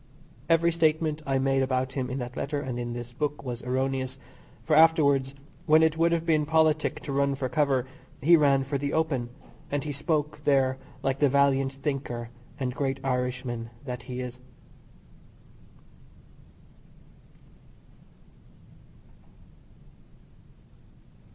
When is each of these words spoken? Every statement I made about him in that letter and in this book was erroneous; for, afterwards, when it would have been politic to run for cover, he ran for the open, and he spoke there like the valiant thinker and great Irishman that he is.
Every 0.49 0.71
statement 0.71 1.21
I 1.27 1.37
made 1.37 1.61
about 1.61 1.93
him 1.93 2.09
in 2.09 2.17
that 2.17 2.35
letter 2.35 2.59
and 2.59 2.79
in 2.79 2.93
this 2.93 3.13
book 3.13 3.43
was 3.43 3.61
erroneous; 3.61 4.17
for, 4.63 4.75
afterwards, 4.75 5.35
when 5.67 5.83
it 5.83 5.95
would 5.95 6.11
have 6.11 6.25
been 6.25 6.43
politic 6.43 7.01
to 7.01 7.11
run 7.13 7.35
for 7.35 7.47
cover, 7.47 7.85
he 8.19 8.35
ran 8.35 8.63
for 8.63 8.79
the 8.79 8.93
open, 8.93 9.29
and 9.69 9.83
he 9.83 9.91
spoke 9.91 10.43
there 10.43 10.79
like 11.03 11.19
the 11.19 11.29
valiant 11.29 11.73
thinker 11.73 12.31
and 12.59 12.73
great 12.73 12.99
Irishman 13.03 13.69
that 13.85 14.01
he 14.01 14.21
is. 14.21 14.39